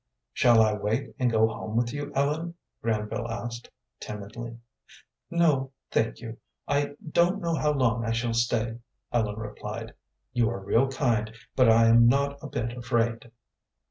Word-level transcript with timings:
"Shall 0.33 0.63
I 0.63 0.73
wait 0.73 1.13
and 1.19 1.29
go 1.31 1.47
home 1.47 1.75
with 1.77 1.93
you, 1.93 2.11
Ellen?" 2.15 2.55
Granville 2.81 3.27
asked, 3.29 3.69
timidly. 3.99 4.57
"No, 5.29 5.73
thank 5.91 6.19
you. 6.21 6.39
I 6.67 6.95
don't 7.07 7.39
know 7.39 7.53
how 7.53 7.71
long 7.73 8.03
I 8.03 8.11
shall 8.11 8.33
stay," 8.33 8.79
Ellen 9.11 9.35
replied. 9.35 9.93
"You 10.33 10.49
are 10.49 10.59
real 10.59 10.87
kind, 10.89 11.31
but 11.55 11.69
I 11.69 11.85
am 11.85 12.07
not 12.07 12.39
a 12.41 12.47
bit 12.47 12.75
afraid." 12.75 13.29